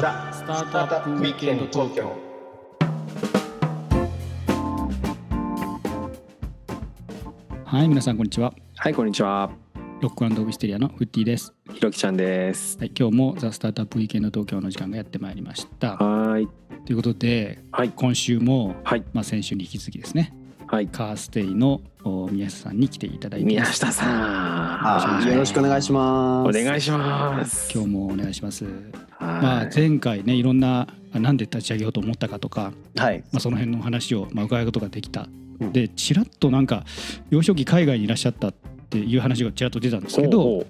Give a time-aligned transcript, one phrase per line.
[0.00, 2.12] ザ・スタートアップウィークエンド東京
[7.64, 9.50] はい皆さんこんにちははい、こんにちは。
[10.00, 12.76] ロックウィステリアのフッティです、ひろきちゃんです。
[12.78, 16.48] はい、今日もザ・スタートアップウィークエンド東京の時間がやってまいりましたはーい。
[16.84, 17.92] ということではい。
[17.94, 19.04] 今週も、はい。
[19.12, 20.34] まあ、先週に引き続きですね
[20.66, 20.88] はい。
[20.88, 24.08] カーステイのお宮下さんに来ていただいて宮下さん。
[24.08, 27.72] はいよろしくお願いしますお願いします。
[27.72, 33.20] 今日もお願いします、はいまあ、前回ねいろんなあなんで立ち上げようと思ったかとか、はい。
[33.32, 35.28] まあ、その辺の話をまあ伺うことができた、
[35.60, 35.72] うん。
[35.72, 36.84] でちらっとなんか
[37.30, 38.52] 幼少期海外にいらっしゃったっ
[38.90, 40.66] ていう話がちらっと出たんですけど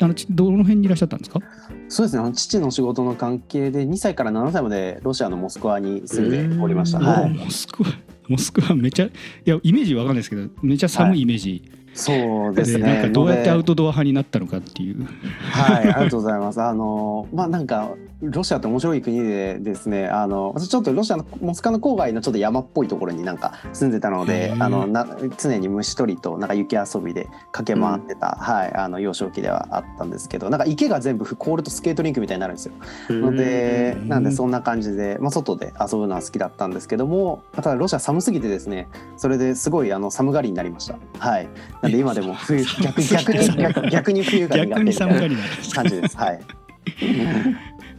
[0.00, 1.40] あのちどの辺にいらっしゃったんですか？
[1.88, 2.22] そうですね。
[2.22, 7.90] あの父の仕事の関係で2歳から7歳までロシアのモスクワに住んでおりました、うんはい、おモスクワ
[8.28, 9.10] モスクワめちゃい
[9.44, 11.62] やイメージわかんないですけどめちゃ寒いイメージ、
[11.96, 12.84] そうですね。
[12.84, 15.06] なんかどうやってアウトトドア派になったのかっていう。
[15.50, 16.60] はいありがとうございます。
[16.60, 17.90] あのまあなんか
[18.22, 24.64] ロシアって面白い国でですねあの私ちょっとロシアのモスクワの郊外のちょっと山っぽいところになんか住んでたのへでー。
[24.64, 32.74] あのな常に虫取りとなんか雪遊びで駆け回ってた、はいあの幼少期ではあったんですけどなんか池が全部凍るとスケートリンクみたいになるんですよ。
[33.10, 34.24] のでうんなん。
[34.24, 40.96] でそんな感じで、まあ、外で遊ぶのは好きだったんですけどもただロシア寒すぎてですねそれですごいあの寒がりになりました。
[41.18, 41.48] はい。
[41.82, 45.26] なんで今でも 冬逆逆に逆逆に冬が苦みたいな
[45.74, 46.16] 感じです。
[46.16, 46.40] はい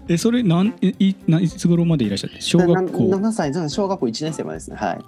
[0.09, 2.41] えそれなんいいつ頃までいらっしゃって？
[2.41, 3.09] 小学校。
[3.09, 4.77] 7歳小学校1年生までですね。
[4.77, 5.03] はい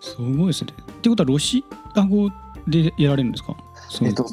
[0.00, 0.72] すごいですね。
[0.80, 2.30] ってことはロシア語
[2.68, 3.56] でやられるんですか？
[4.02, 4.26] えっと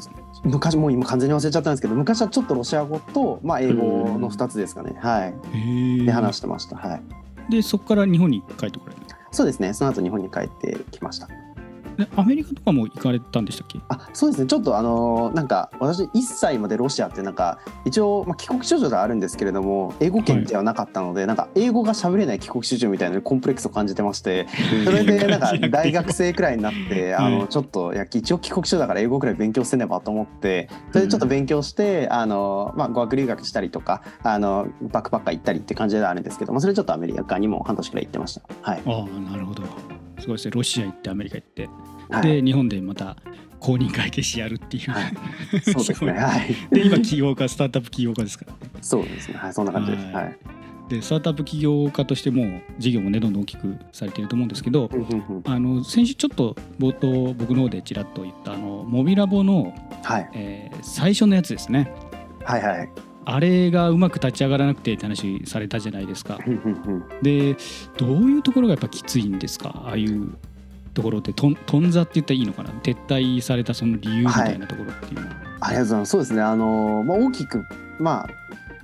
[0.44, 4.94] 昔もう今完全に忘れちゃったんですけど昔はちょっとロシア語と、まあ、英語の2つですかね。
[5.00, 6.04] はい。
[6.04, 6.76] で話してました。
[6.76, 7.02] はい。
[7.50, 9.72] でそこから日本に帰ってこられるそうですね。
[9.74, 11.26] その後日本に帰ってきました。
[11.26, 11.34] で
[12.16, 13.78] アメリカとかも行かれたんでしたっけ？
[13.88, 14.46] あそうですね。
[14.46, 24.46] ちょっとあのーなんか私1歳までロシアってなんか一応、まあ、帰国子女ではあるんですけれども英語圏ではなかったので、なんか英語が喋れない帰国子女みたいなコンプレックスを感じてまして
[24.84, 38.42] それでなんか大学生くらいになってあはいのちょっといや一応帰国子女だから英語くらい勉強せねばと思ってそれでちょっと勉強してあの、まあ、語学留学したりとかあのバックパッカー行ったりって感じではあるんですけど、まあ、それちょっとアメリカにも半年くらい行ってました。
[38.62, 38.82] はい。
[38.86, 39.62] ああなるほど
[40.24, 41.68] すごいですねロシア行ってアメリカ行って、
[42.08, 43.16] はいで日本でまた
[43.60, 45.12] 公認会計士やるっていう、はい
[45.64, 46.12] そうですね。
[46.12, 46.54] はい。
[46.70, 49.38] で今起業家スタートアップ起業家ですからねそうですね。
[49.38, 49.52] はい。
[49.54, 50.04] そんな感じです。
[50.06, 50.36] ははい
[50.86, 50.90] い。
[50.90, 60.30] でスタートアップ起業家としても事業もねどんどん大きくされていると思うんですけどうんうんうんあの先週ちょっと冒頭僕の方でちらっと言ったあのモビラボの、はい。
[60.34, 61.90] えー最初のやつですね
[62.44, 62.88] はいはい。
[63.26, 66.38] あれがうまく立ち上がらなくてって話されたじゃないですか。
[67.22, 67.56] で
[67.96, 69.82] どういうところがやっぱきついんですか？
[69.86, 70.36] ああいう
[70.92, 72.70] ところでとん頓挫って言ったらいいのかな？
[72.82, 76.10] 撤退されたその理由みたいなところっていうのは、ありがとうございます。
[76.10, 76.42] そうですね。
[76.42, 77.64] あのまあ大きく
[77.98, 78.28] まあ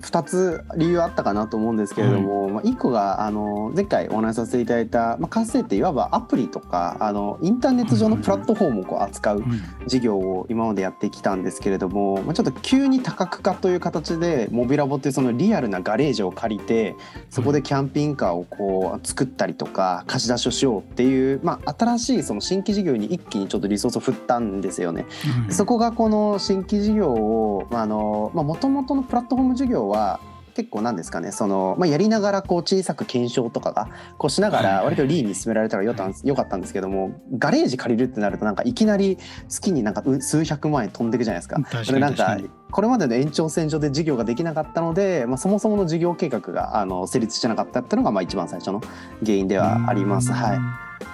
[0.02, 9.44] 2つ理由あったかなと思うんですけれども、まあ、1個があの前回お話しさせていただいた、まあ、活性っていわばアプリとかあのインターネット上のプラットフォームをこう扱う
[9.86, 16.96] 事業を今までやってきたんですけれども、まあ、ちょっと急に多角化という形でモビラボっていうそのリアルなガレージを借りて
[17.28, 25.06] そこでキャンピングカーをこう作ったりとか貸し出しをしようっていう、まあ、新しいその新規事業に一気にちょっとリソースを振ったんですよね。
[25.46, 25.52] うん。
[25.52, 30.20] そこがこの新規事業をあのもともとのプラットフォーム事業は
[30.54, 39.18] 結構なんですかねその、まあ、やりながらこう小さく検証とかがこうしながら割とリーンに進められたらよかったんですよかったんですけどもガレージ借りるってなるとなんかいきなり
[39.48, 41.56] 月になんかう数百万円飛んでいくじゃないですか。
[41.56, 42.36] 確かそれなんか
[42.70, 48.80] これまでの延長線上で事業ができなかったので、まあ、そもそもの事業計画があの成立してなかったっていうのがまあ一番最初の
[49.24, 50.32] 原因ではあります。
[50.32, 50.58] はい、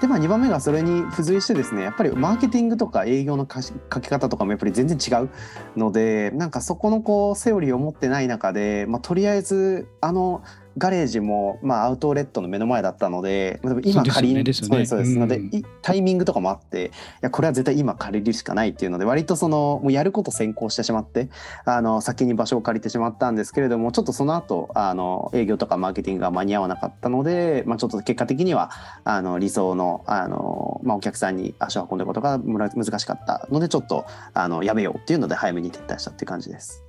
[0.00, 5.30] でまあ2番目がそれに付随してですねやっぱりマーケティングとか営業の書き方とかもやっぱり全然違う
[5.76, 10.42] のでなんかそこのこうセオリーを持ってない中で、まあ、とりあえずあの
[10.78, 14.84] ガレージも、まあ、アウトレットの目の前だったのでまあ今借りですよね。
[14.86, 15.48] そうですそうです、うん。
[15.50, 16.90] のでいタイミングとかもあってい
[17.22, 21.28] やこれは絶対今借りるしかないっていうので割とそのもうやること先行してしまって
[21.64, 28.70] あの先に場所を借りてしまったんですけれどもちょっとその後あの営業とかマーケティングが間に合わなかったので、まあ、ちょっと結果的には
[29.04, 36.85] あの理想のあの、まあ、お客さんに足を運んでることが難しかったのでちょっとあのやめようっていうので早めに撤退したっていう感じです。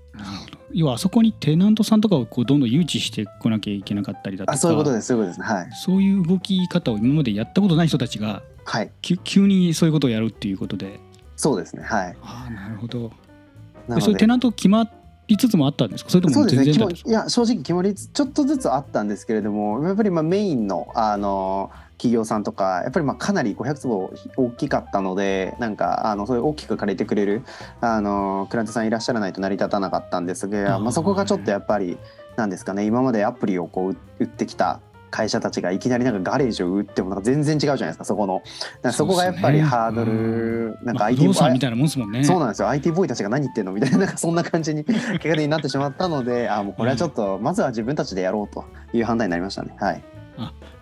[0.73, 5.53] 要はあそこにテナントさんとかをこうどんどん誘致してこなきゃいけなかったりだとかあそういうことですそういうことです。
[5.53, 5.71] ねはい。
[5.73, 8.91] そういう動き方を今までやったことない人たちがはい。
[9.01, 10.99] 急にそういうことをやるっていうことで。
[11.35, 12.17] そうですねはい。
[12.21, 12.99] ああなるほど。
[12.99, 14.89] なのででそういうテナント決ま
[15.27, 16.09] りつつもあったんですか？
[16.09, 27.43] それともそうですね全然だったんですか決まいや正直決まりつちょっとずつあったんですけれどもやっぱりまあメインのあの企業さんとかやっぱりまあかなり500坪大きかったのでなんかあのそういう大きく借りてくれる
[27.81, 31.97] あのクラントさんいらっしゃらないと成り立たなかったんですが、まあ、そこがちょっとやっぱり
[32.35, 34.79] なんですかね今までアプリをこう売ってきた
[35.09, 38.43] 会社たちがいきなりなんかガレージを売ってもなんか全然違うじゃないですかそこの。
[38.91, 42.23] そこがやっぱりハードル、なんかまあ IT 不動産みたいなもんですもんね。
[42.23, 42.69] そうなんですよ。
[42.69, 49.75] IT ボーイたちが何言ってんのみたいななんかそんな感じに結果的になってしまったので あもうこれはちょっとまずは自分たちでやろうという判断になりましたね。
[49.79, 50.03] はい。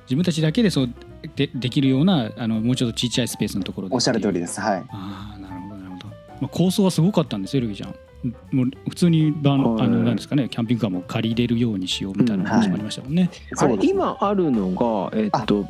[0.06, 0.90] 自分たちだけでそう
[1.36, 4.62] でできるようなあのもうちょっとちっちゃいスペースのところでおっしゃる通りでです。
[4.62, 4.86] はい。
[4.90, 6.08] ああなるほどなるほど、
[6.42, 7.96] まあ、構想はすごかったんですよルギちゃん。
[8.52, 15.66] もう普通にバン、はいあのなんですかねキャンピングカーも借りれるようにしようみたいな話もありましたもんね、あれそうです今あるのがえっと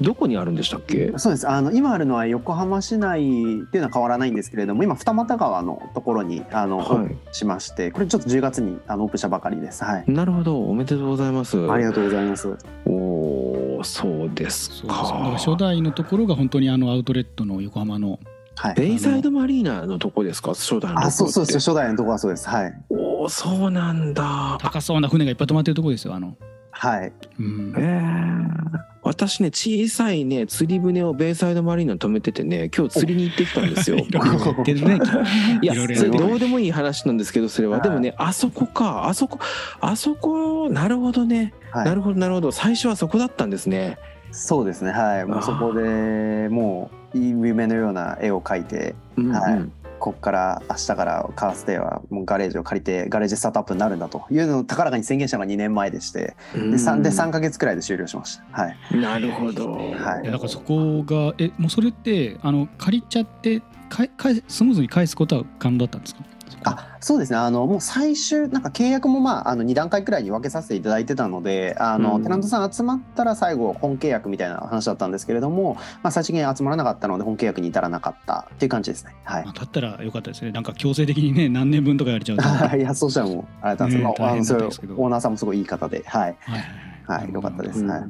[0.00, 1.12] どこにあるんでしたっけ？
[1.16, 1.48] そうです。
[1.48, 3.24] あの今あるのは横浜市内っ
[3.70, 9.84] ていうのは変わらないんですけれども今二俣川のところにあの、はプンしましてこれちょっと10月にあのオープンしたばかりです。
[9.84, 10.04] はい。
[10.06, 10.10] い。
[10.10, 10.60] なるほど。
[10.60, 11.70] おめでとうございます。
[11.70, 12.56] ありがとうございます。
[12.84, 13.41] おお
[13.84, 14.86] そうですそうです。
[14.86, 15.34] だか。
[15.38, 18.18] 初代のところが本当にあのアウトレットの横浜の
[18.54, 18.74] はい。
[18.74, 20.50] ベイサイドマリーナのとこですか？
[20.50, 21.06] 初代のところって。
[21.06, 22.48] あそうそうです初代のところはそうです。
[22.48, 22.74] はい。
[22.90, 24.58] おおそうなんだ。
[24.60, 26.36] 高そうな船がいっぱい止まってるところですよあの、
[26.70, 27.12] はい。
[27.38, 27.74] うん。
[27.76, 28.92] えー。
[29.04, 33.96] 私ね小さいね釣り船をベイサイドマリーナに止めててね今日釣りに行ってきたんですよ。
[33.98, 34.98] いろいろ言ってるね。
[35.60, 37.78] いやそれどうでもいい話なんですけどそれは。
[37.78, 39.08] はいでもねあそこか。
[39.08, 39.40] あそこ
[39.80, 41.84] あそこなるほどねはい。
[41.86, 42.52] なるほどなるほど。
[42.52, 43.98] 最初はそこだったんですね。
[44.30, 44.90] そうですね。
[44.92, 45.26] はい。
[45.26, 49.32] もうそこでもう夢のような絵を描いてうんうん。
[49.32, 49.70] はい。
[49.98, 58.62] こっから明日からカーステイはもうガレージを借りてガレージスタートアップになるんだというのを高らかに宣言したのが2年前でしてで 3, で3ヶ月くらいで終了しました。
[58.62, 58.76] はい。
[58.96, 59.70] なるほど。
[59.74, 60.22] はい。
[60.22, 66.24] いやだからそこがえもうそれってあの借りちゃってかかスムーズに返すことは可能だったんですか？
[66.64, 67.38] あそうですね。
[67.38, 72.22] あのもう最終なんか契約もまああの2段階くらいに分けさせていただいてたのであの、うん。
[72.22, 79.14] テナントさん集まったら最後本契約みたいな話だったんですけれども、まあ、最終的に集まらなかったので本契約に至らなかったっていう感じですね。
[79.24, 79.44] はい。
[79.44, 80.52] まあ、だったらよかったですね。
[80.52, 82.42] なんか強制的にね何年分とか言われちゃうと。
[82.42, 86.36] はいいやそうしたらもうあれ だったんですけど、ねのオーナーさんもすごいいい方ではい。
[86.40, 86.60] はい
[87.04, 87.32] はいはい。
[87.32, 87.80] よかったです。
[87.80, 87.90] うん。
[87.90, 88.02] はい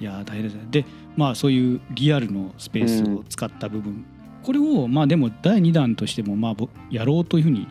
[0.00, 0.66] いやー大変ですね。
[0.70, 0.84] で
[1.16, 4.04] まあそういうリアルのスペースを使った部分、
[4.44, 7.66] これをまあでも第2弾としてもまあぼやろうというふうに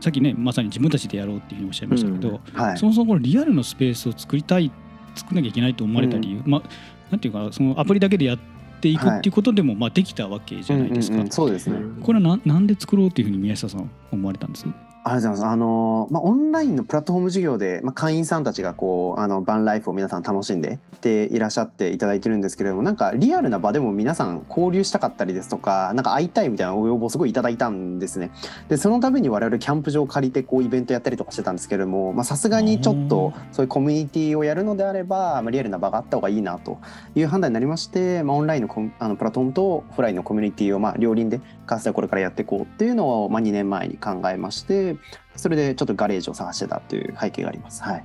[0.00, 2.78] さっきねまさに自分たちでやろうっていうふうにおっしゃいましたけど、はい。
[2.78, 4.70] そもそもこのリアルのスペースを作りたい
[5.14, 6.62] 作んなきゃいけないと思われた理由、まあ
[7.10, 8.38] なんていうかそのアプリだけでやっ
[8.80, 11.32] ていくっていうことでもまあできたわけじゃないですか、うんうんうん。
[11.32, 11.78] そうですね。
[12.02, 14.66] これはななんで作ろうっていうふうに宮下さん思われたんです？
[15.06, 15.52] ありがとうございます。
[15.52, 28.32] あのまあ、オンラインのプラットフォーム事業で、まあ、会員さんたちがこうあのバンライフを皆さん楽しんでっていらっしゃっていただいてるんですけれどもなんかリアルな場でも皆さん交流したかったりですとかなんか会いたいみたいなお要望をすごいいただいたんですね。
[28.68, 36.78] でそのために我々キャンプ場を借りてこうイベントやったりとかしてたんですけれどもまあさすがにちょっとそういうコミュニティをやるのであれば、まあ、リアルな場があった方がいいなと
[37.14, 44.95] いう判断になりまして、まあ、オンラインのコンあのプラットフォームとオフラインのコミュニティをまあ両輪でカースでこれからやっていこうっていうのをまあ2年前に考えまして
[45.34, 47.82] それでちょっとガレージを探してたという背景があります。
[47.82, 48.04] はい。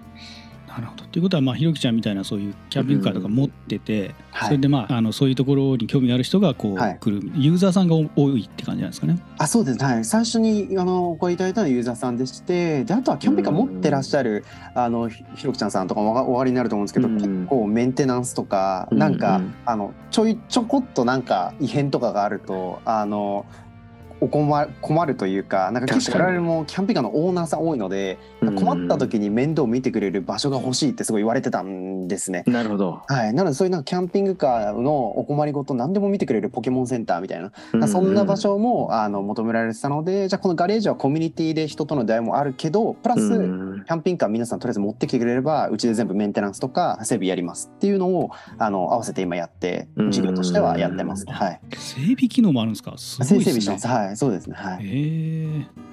[0.71, 1.03] なるほど。
[1.03, 4.47] ということはまあひろきちゃんみたいなそういうキャンピングカーとか持ってて、はい。
[4.47, 6.97] それでまああのそういうところに興味がある人がこうはい。
[6.97, 9.21] 来る、ユーザーさんが多いって感じなんですかね。
[9.37, 9.83] あそうです。
[9.83, 10.05] はい。
[10.05, 17.15] 最初にあのお声いただいたのはユーザーさんでしてであとはキャンピングカー持ってらっしゃるあのひひろきちゃんさんとかもお分かりになると思うんですけど、うん。
[17.15, 19.53] 結構メンテナンスとかうんなんか、うん。
[19.65, 23.45] あのちょいちょこっとなんか異変とかがあるとあの
[24.21, 28.19] お困困るというかなんか結構我々もキャンピングカーのオーナーさん多いので
[28.55, 32.43] 困った時に面倒を見てくれる場所が欲しいってすごい言われてたんですね。
[32.47, 33.01] なるほど。
[33.07, 51.33] はい、なのでそういうなんかキャンピングカーのお困りごと何でも見てくれるポケモンセンターみたいなそんな場所もあの求められてたのでじゃあこのガレージはコミュニティで人との出会いもあるけどプラス、うんキャンピングカー皆さんとりあえず持ってきてくれればうちで全部メンテナンスとか整備やりますっていうのをあの合わせて今やってうん事業としてはやってますね。
[51.33, 51.61] はい。
[51.71, 52.93] 整備機能もあるんですか？
[52.97, 53.99] すご整いですね備してます。。
[54.05, 54.55] はい、そうですね。
[54.57, 54.85] はい。
[54.85, 55.91] ええ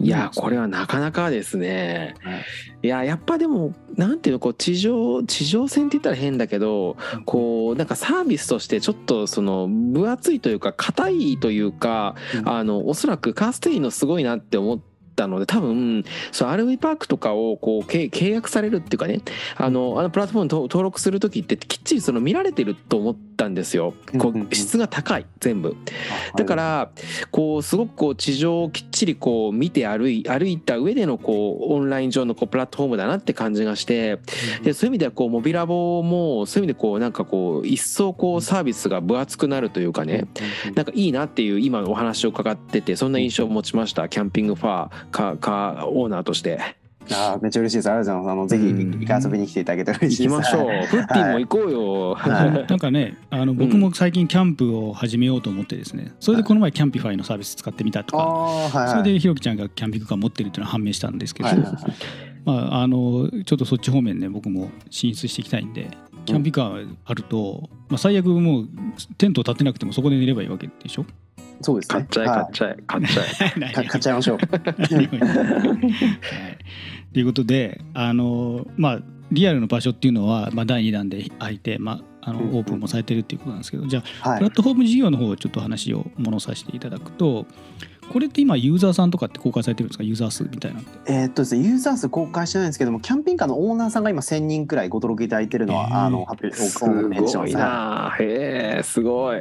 [0.00, 2.14] いやこれはなかなかですね。
[2.22, 2.40] はい
[2.82, 6.96] いややっぱでもなんていうのこう地上地上戦って言ったら変だけど
[7.26, 14.80] こうなんかサービスとしてちょっとその分厚いというか硬いというか、うんあのおそらくカーステイのすごいなって思っ
[15.14, 19.20] たので多分そう RV パークとかをこう契契約されるっていうかね
[19.56, 23.94] あのあのプラットフォームに登登録する時ってきっちりその見られてると思ったんですよ。
[24.18, 25.74] こう質が高い全部。
[26.34, 26.90] あだから
[27.30, 34.18] こうすごくこう地上をきっちりこう見て歩い歩いた上でのこうオンライン上のこうプラットフォームだなって感じがして
[34.62, 40.26] でそういう意味ではこうモビラボもそういう意味でこうなんかこう一層こうサービスが分厚くなるというかね
[40.74, 44.08] なんかいいなっていう今お話を伺っててそんな印象を持ちました。
[44.08, 46.79] キャンピングファーカーカーオーナーとして
[47.12, 47.90] あーめっちゃ嬉しいです。
[47.90, 48.54] ありがとうございます。
[48.54, 50.34] あのぜひうん一回遊びに来ていただけたら嬉しいです。
[50.34, 50.66] 行きましょう。
[50.66, 50.86] はい。
[50.86, 52.14] フッティも行こうよ。
[52.14, 52.66] はい。
[52.66, 58.88] なんかねあの僕も最近キャンプを始めようと思ってですねそれでこの前キャンピファイのサービス使ってみたとか、はいはい。
[58.90, 61.82] それでひろきちゃんがキャンピングカー持ってるっていうのは判明したんですけど、はいはいはい。
[62.44, 65.90] まああのちょっとそっち方面ね僕も進出していきたいんで
[66.26, 68.68] キャンピングカーあると、まあ、最悪もう
[69.18, 71.04] テント立てなくてもそこで寝ればいいわけでしょ？
[71.62, 71.94] そうですね。
[71.94, 73.60] 買っちゃえ買っちゃえ買っちゃえ。
[73.60, 74.38] はいか買っちゃいましょう。
[74.38, 75.08] はい、
[77.12, 78.98] ということであのまあ
[79.32, 84.38] リアルの場所っていうのは、まあ、第2弾で開いて、まあ、あうんうんのオープンもされてるっていうことなんですけどじゃあはい。
[84.38, 87.46] プラットフォーム事業の方をちょっと話を戻させていただくと
[88.12, 90.02] これって今ユーザーさんとかって公開されてるんですか？
[90.02, 96.78] ユーザー数みたいなのってえーっとですね、ユーザー数公開してないんですけども、キャンピングカーのオーナーさんが今1000人くらいご登録いただいてるのは、へーあの、発表、す。
[96.80, 98.16] ごいはな。
[98.18, 99.40] へえすごい。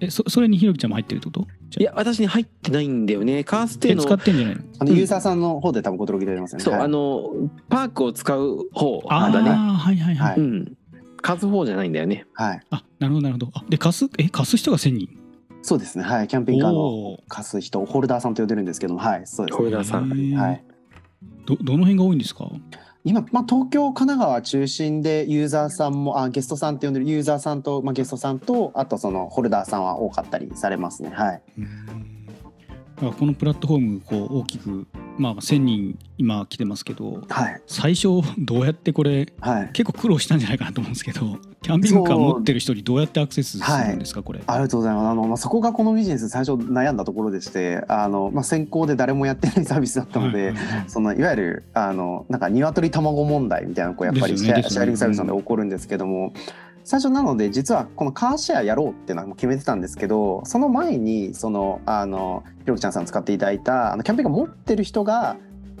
[0.00, 1.46] えそそれにひろきちゃんも入ってるってこと？
[1.80, 3.44] いや私に入ってないんだよね。
[3.44, 4.62] カーステのえ使ってんじゃないの？
[4.80, 6.64] あのユーザーさんの方で多分ご登録いただいてますよね。
[6.64, 9.50] そう、はいあのパークを使う方あだね。
[9.50, 10.76] あはいはいはい、はいうん。
[11.20, 12.26] 貸す方じゃないんだよね。
[12.34, 12.60] はい。
[12.70, 15.08] あなるほどなるほどあで貸すえ貸す人が1000人？
[15.62, 16.04] そうですね。
[16.04, 16.28] はい。
[16.28, 19.26] キャンピングカーの貸す人、ホルダーさんと呼んでるんですけども、はい。
[19.26, 19.58] そうですね。
[19.58, 20.64] ホルダーさんはい。
[21.46, 22.48] どどの辺が多いんですか？
[23.04, 31.10] 今、まあ、東京、神奈川中心でユーザーさんもあゲストさんって呼んでるユーザーさんと、まあ、ゲストさんとあとそのホルダーさんは多かったりされますね。
[31.10, 31.42] はい。
[31.58, 32.17] うん
[32.98, 34.86] このプラットフォームこう大きく、
[35.16, 37.62] まあ、1000人今来てますけどはい。
[37.66, 39.70] 最初どうやってこれはい。
[39.72, 44.40] 結構苦労したんじゃないかなと思うんですけどキャンピングカー持ってる人にどうやってアクセスするんですか、これ？
[44.46, 45.06] ありがとうございます。
[45.08, 56.32] あの、まあ、そこがこのビジネス最初悩んだところでして、あの、まあ、先行で誰もやってないサービスだったので、はいはいはいそのいわゆるあのなんか鶏卵問題みたいなこうやっぱりシェア,、リングサービスなので起こるんですけども、
[56.88, 65.36] 最初なので実はこのカーシェアやろうっていうのは決めてたんですけどその前にそのあのひろきちゃんさん使っていただいたあのキャンピングカー持ってる人が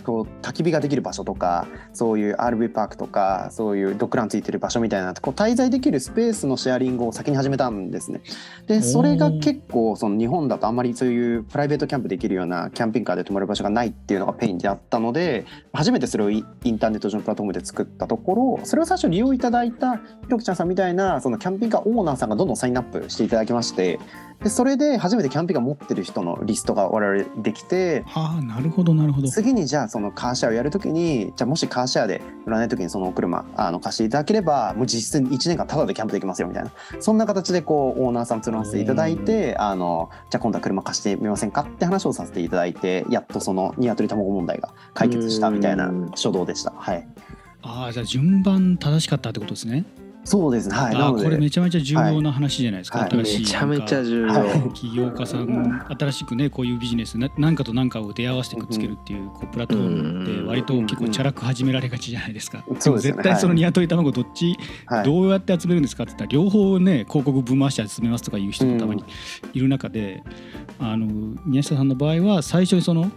[0.08, 8.22] こう焚き火ができる場所とかそういう RV パークとかそういうドッグランついてる場所みたいなこう滞在できるスペースのシェアリングを先に始めたんですね。
[8.66, 24.00] でそれが結構その日本だとあんまりそういうプライベートキャンプできるようなキャンピングカーで泊まる場所がないっていうのがペインであったので初めてそれをイインターネット上のプラットフォームで作ったところそれを最初利用いただいたひろきちゃんさんみたいなそのキャンピングカーオーナーさんがどんどんサインアップしていただきまして
[24.42, 29.28] でそれで初めてキャンピングカー持ってる人のリストが我々できてああなるほどなるほど。
[29.28, 36.72] 次にじゃあそのカーシェアをやるときにじゃあもしカーシェアで売らないときにそのお車あの貸していただければもう実質1年間タダでキャンプできますよみたいな。
[37.00, 46.72] そんな形でこうオーナーさん募らせていただいてあのじゃあ今度は車貸してみませんかって話をさせていただいてやっとそのニワトリ卵問題が解決したみたいな初動でした。
[46.76, 47.08] はい。
[47.62, 49.84] ああじゃあ順番正しかったってことですね。
[50.28, 50.76] そうですね。
[50.76, 50.94] はい。
[50.94, 53.10] なあこれめちゃめちゃ重要な話じゃないですか、はい。
[53.10, 54.72] 新しいめちゃめちゃ重要。
[54.94, 62.62] 業家さん新しくねこういうビジネスな何かと何かを出会わせてくっつけるっていうこうプラットフォームって割と結構チャラく始められがちじゃないですか。
[62.78, 63.22] そうですよね。
[63.22, 65.04] 絶対その鶏卵どっちはい。
[65.04, 69.02] どうやって集めるんですかって言ったら両方ね広告ぶん回して集めますとかいう人もたまに
[69.54, 70.22] いる中で、
[70.78, 71.06] あの
[71.46, 73.10] 宮下さんの場合は最初にその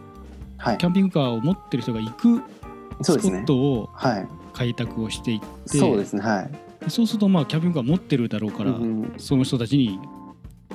[0.58, 0.77] はい。
[0.77, 2.41] キャンピングカーを持ってる人が行く
[3.01, 4.27] スポットをはい。
[4.53, 6.22] 開拓をしていってそうですね。
[6.22, 10.00] はいそうするとまあキャンピングカー持ってるだろうから、うんその人たちに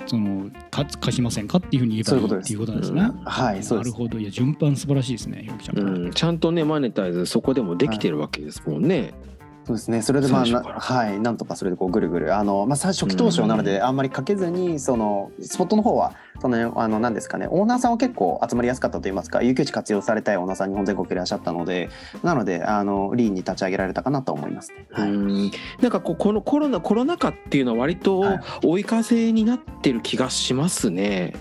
[0.06, 3.00] そのか貸しませんかっていうふうに言えばいいっていうことなんですね。
[3.00, 5.78] そういうはいなるほどいや順番素晴らしいですねひろきちゃん。
[5.78, 9.14] うん、ちゃんとねマネタイズそこでもできてるわけですもんね。
[9.66, 10.00] そうですね。
[10.00, 21.88] それでまあはいなんとかそれでこうぐるぐるあのまあ最初期投資なのであんまりかけずにそのスポットの方はそのあのなんですかねオーナーさんは結構集まりやすかったと言いますか有給地活用されたいオーナーさん日本全国いらっしゃったので
[22.22, 24.86] なのであのリーンに立ち上げられたかなと思いますね。
[24.92, 25.10] はい。
[25.10, 31.34] うんなんかこうこのコロナコロナ禍っていうのは割とはい追い風になってる気がしますね。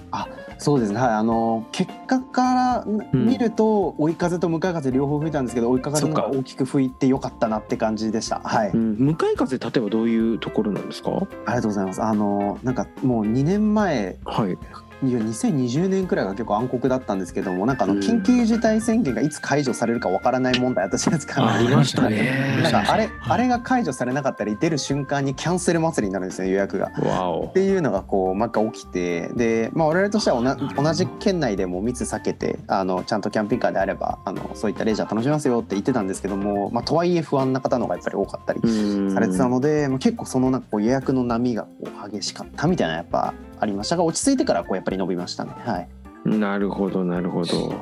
[0.58, 1.00] そうですね。
[1.00, 8.40] はいあの結果からうん見ると追い風と向かい風両方吹いたんですけど追い風の方が大きく吹いてよかったなって感じでした。
[8.44, 8.70] はい。
[8.70, 11.12] うん、向かい風例えばどういうところなんですか？
[11.12, 11.20] あ
[11.52, 12.02] りがとうございます。
[12.04, 14.58] あのなんかもう2年前はい。
[15.04, 21.54] いや2020年くらいが結構暗黒だったんですけどもなんかあのうん緊急事態宣言がいつ解除されるかわからない問題あったじゃないですか。
[21.54, 26.88] ありましたね なんかあれ、 はいあれが解除されなかったり出る瞬間にキャンセル祭りになるんですよ予約が。
[26.88, 27.54] っ。
[27.54, 41.70] ていうのがこう毎回起きてで、まあ、我々としては同じ県内でも密避けてあのちゃんとキャンピングカーであればあのそういったレジャー楽しみますよって言ってたんですけども、まあ、とはいえ不安な方の方がやっぱり多かったりうんされてたので、まあ、結構そのなんかこう予約の波がこ
[42.08, 45.54] う激しかったみたいなやっぱありましたが落ち着いてからこうやっぱり伸びましたね。
[45.58, 47.74] はい、なるほどなるほど。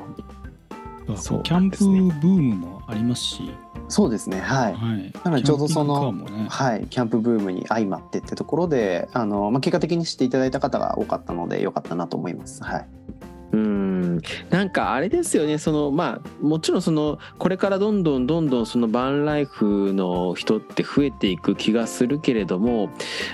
[1.18, 3.52] そうキャンプブームもありますし、
[3.90, 5.14] そうですねはいはい。
[5.24, 12.64] なのでちょうどそのねはい、キャンプブームに相まってってところであの、まあ、結果的に知っていただいた方が多かったのでよかったなと思います。
[12.64, 12.88] はい、
[13.28, 13.33] うん
[14.50, 15.58] なんかあれですよね。
[15.58, 22.90] そのまあもちろんそのこれからどんどんどんどんそのバンライフの人って増えていく気がするけれども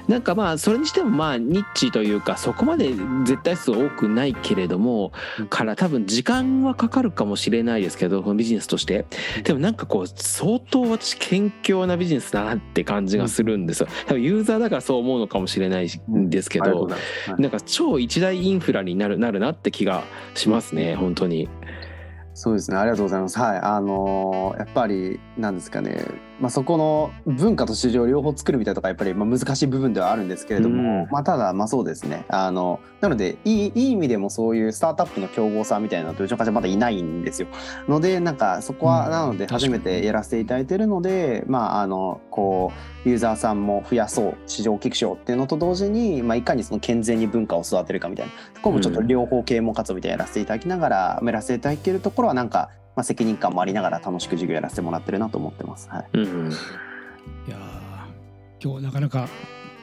[0.07, 2.93] なんかまあそれにしてもまあニッチというかそこまで
[3.25, 5.11] 絶対数多くないけれども
[5.49, 9.05] から多分時間はかかるかもしれないですけどビジネスとして。
[9.43, 13.87] でもなんかこう相当私謙虚なビジネスだなって感じがするんですよ。
[14.07, 16.89] 多分ユーザーだからそう思うのかもしれないんですけど
[17.37, 20.03] なんか超一大インフラになるなるなって気が
[20.35, 21.49] しますねね本当に。
[22.33, 22.77] そうですね。
[22.77, 23.37] ありがとうございます。
[23.39, 23.57] はい。
[23.59, 26.05] あのーやっぱりなんですかね。
[26.39, 31.07] まあそこの文化と市場を両方作るみたいなとかやっぱりまあ難しい部分ではあるんですけれども、うん。
[31.11, 32.25] まあただまあそうですね。
[32.29, 37.47] あのなのでいいいい意味でもそういうスタートアップの競合さみたいなのってうちの会社まだいないんですよ。
[37.87, 39.11] のでなんかそこはうん。
[39.11, 42.71] なので初めてやらせていただいてるので、まああのこ
[43.05, 52.69] うユーザーさんも増やそう市場を大きくしようっていうのと同時に、まあ、いかにその健全に文化を育てるかみたいなところもちょっと両方啓蒙活動みたいなのやらせていただきながら、やらせていただけるところはなんか、
[52.99, 55.87] まあ、責任感もありながら楽しく授業やらせてもらってるなと思ってます。
[55.89, 56.53] はい、うん、い
[57.49, 59.29] やー今日なかなか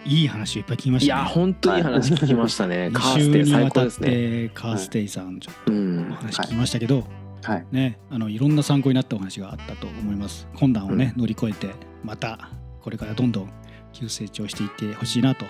[0.04, 1.22] いい話をいっぱい聞きましたね。
[1.22, 2.90] いや本当にいい話聞きましたね。
[2.92, 4.08] カー2週ステにわたっ最高ですね。
[4.08, 7.04] てカーステイさんちょっとうんお話聞きましたけど、
[7.42, 10.46] はいねあのいろんな参考になったお話があったと思います。
[10.54, 11.70] 困難をね、乗り越えて
[12.04, 12.50] また
[12.82, 13.50] これからどんどん
[13.94, 15.46] 急成長していってほしいなと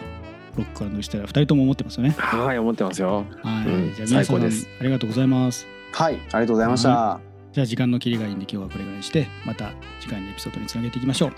[0.57, 2.11] ロックから乗りしたら2人とも思ってますよね。
[2.17, 3.25] はい思ってますよ。
[3.43, 5.67] はい、うんじゃあ皆さん最高ですありがとうございます。
[5.93, 7.26] はい、ありがとうございました。
[7.57, 11.33] じゃあ時間の切りがいいんで今日はこれぐらいにしてまた次回のエピソードにつなげていきましょう。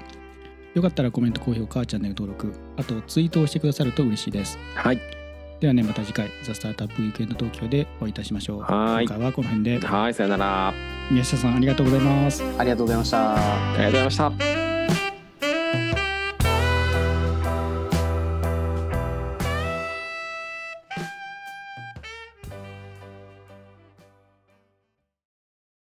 [0.74, 4.58] よかったらコメント、高評価、チャンネル登録、あとツイートをしてくださると嬉しいです。
[4.74, 5.00] はい
[5.60, 8.60] ではね、また次回、ザ・スタートアップウィークエンド東京でお会いいたしましょう。
[8.62, 10.74] はい今回はこの辺で、はいさよなら。
[11.08, 12.42] 宮下さんありがとうございます。
[12.58, 13.34] ありがとうございました。
[13.36, 14.67] ありがとうございました。